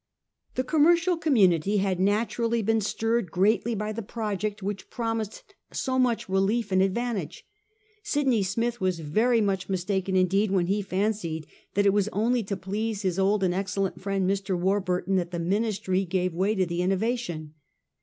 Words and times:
The 0.55 0.63
commercial 0.63 1.15
community 1.15 1.77
had 1.77 1.99
naturally 1.99 2.63
been 2.63 2.81
stirred 2.81 3.29
greatly 3.29 3.75
by 3.75 3.91
the 3.91 4.01
project 4.01 4.63
which 4.63 4.89
promised 4.89 5.53
so 5.71 5.99
much 5.99 6.27
relief 6.27 6.71
and 6.71 6.81
advantage. 6.81 7.45
Sydney 8.01 8.41
Smith 8.41 8.81
was 8.81 8.97
very 8.99 9.41
much 9.41 9.69
mistaken 9.69 10.15
indeed 10.15 10.49
when 10.49 10.65
he 10.65 10.81
fancied 10.81 11.45
that 11.75 11.85
it 11.85 11.93
was 11.93 12.07
only 12.07 12.41
to 12.45 12.57
please 12.57 13.03
his 13.03 13.19
old 13.19 13.43
and 13.43 13.53
excellent 13.53 14.01
friend, 14.01 14.27
Mr. 14.27 14.57
Warburton, 14.59 15.17
that 15.17 15.29
the 15.29 15.37
Ministry 15.37 16.03
gave 16.03 16.33
way 16.33 16.55
to 16.55 16.65
the 16.65 16.81
innovation. 16.81 17.53